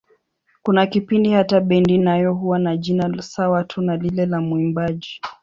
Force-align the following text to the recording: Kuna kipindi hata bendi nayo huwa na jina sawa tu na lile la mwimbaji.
Kuna 0.63 0.85
kipindi 0.87 1.31
hata 1.31 1.61
bendi 1.61 1.97
nayo 1.97 2.33
huwa 2.33 2.59
na 2.59 2.77
jina 2.77 3.21
sawa 3.21 3.63
tu 3.63 3.81
na 3.81 3.95
lile 3.97 4.25
la 4.25 4.41
mwimbaji. 4.41 5.21